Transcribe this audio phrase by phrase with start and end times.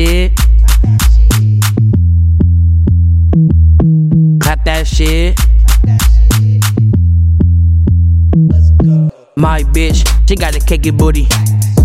[0.00, 0.32] shit.
[4.40, 5.38] Clap that shit.
[9.36, 11.26] My bitch, she got a cakey booty.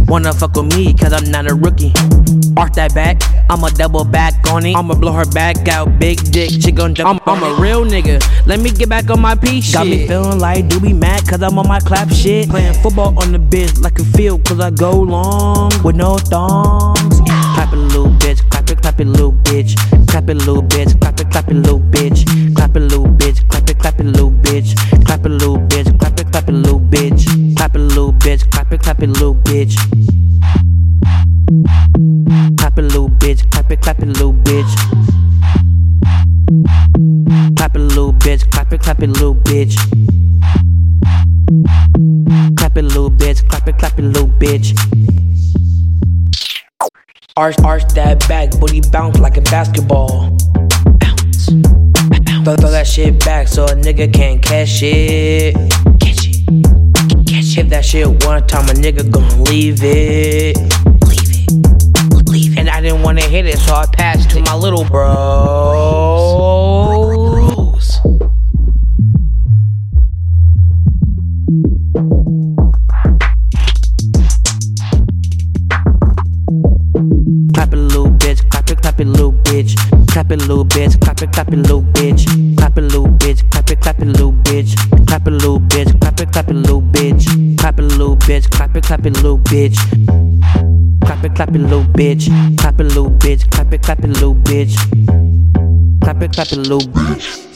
[0.07, 1.91] Wanna fuck with me, cause I'm not a rookie.
[2.57, 4.75] Arch that back, I'ma double back on it.
[4.75, 7.21] I'ma blow her back out, big dick, she gon' jump.
[7.27, 9.73] I'm, I'm a real nigga, let me get back on my piece.
[9.73, 12.49] Got me feeling like do be mad, cause I'm on my clap shit.
[12.49, 16.94] Playing football on the bitch like a field, cause I go long with no thongs.
[18.95, 20.07] Clap it, little bitch.
[20.07, 22.55] Clap it, little bitch, clap it, clap it, little bitch.
[22.55, 25.05] Clap it, little bitch, clap it, clap it, little bitch.
[25.05, 27.09] Clap it, little bitch, clap it, clap it, little bitch.
[27.57, 29.75] Clap it, little bitch, clap it, clap it, little bitch.
[32.57, 34.75] Clap it, little bitch, clap it, clap it, little bitch.
[37.57, 39.75] Clap it, little bitch, clap it, clap it, little bitch.
[42.55, 45.14] Clap it, little bitch, clap it, clap it, little bitch.
[47.37, 50.29] Arch, arch that back, booty bounce like a basketball.
[50.99, 51.47] Bounce.
[52.45, 55.53] Throw, throw that shit back so a nigga can't catch it.
[55.99, 57.27] Catch it.
[57.27, 57.55] Catch it.
[57.55, 60.55] Hit that shit one time, a nigga gon' leave it.
[60.55, 62.29] Leave it.
[62.29, 62.57] Leave it.
[62.57, 66.94] And I didn't wanna hit it, so I passed to my little bros.
[78.35, 78.49] Bitch.
[78.49, 79.75] Clap it, clap it, little bitch.
[80.11, 80.99] Clap it, little bitch.
[81.01, 82.57] Clap it, clap it, little bitch.
[82.57, 83.49] Clap it, little bitch.
[83.51, 85.07] Clap it, clap it, little bitch.
[85.07, 85.99] Clap it, little bitch.
[86.01, 87.57] Clap it, clap it, little bitch.
[87.57, 88.49] Clap it, little bitch.
[88.51, 89.77] Clap it, clap it, little bitch.
[91.01, 92.57] Clap it, clap it, little bitch.
[92.57, 93.49] Clap it, little bitch.
[93.51, 94.75] Clap it, clap it, little bitch.
[96.01, 97.54] Clap it, clap it, little bitch.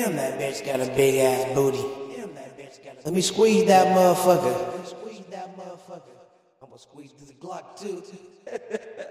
[0.00, 1.84] Damn, that bitch got a big ass booty.
[3.04, 4.86] Let me squeeze that motherfucker.
[4.86, 6.16] Squeeze that motherfucker.
[6.62, 8.02] I'm gonna squeeze through the Glock too.